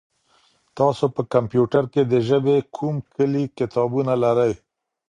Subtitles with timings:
[0.77, 4.53] تاسي په کمپیوټر کي د ژبې کوم کلي کتابونه لرئ؟